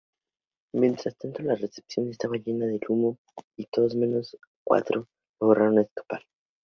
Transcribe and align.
Mientras 0.73 1.15
tanto, 1.15 1.43
la 1.43 1.53
recepción 1.53 2.09
estaba 2.09 2.35
llena 2.37 2.65
de 2.65 2.79
humo, 2.89 3.19
y 3.55 3.67
todos 3.67 3.93
menos 3.95 4.35
cuatro 4.63 5.07
lograron 5.39 5.77
escapar. 5.77 6.23